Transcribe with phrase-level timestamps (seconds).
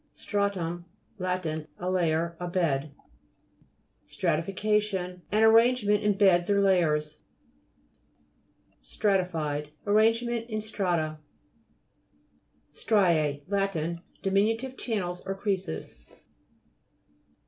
[0.15, 0.85] STRA'TUM
[1.19, 1.45] Lat.
[1.45, 2.91] A layer, a bed.
[4.07, 7.19] STRATTFICA'TION An arrangement in beds or layers.
[8.81, 11.19] STRA'TIFIED Arranged in strata.
[12.73, 13.75] STRIPS Lat.
[14.23, 15.95] Diminutive channels or creases.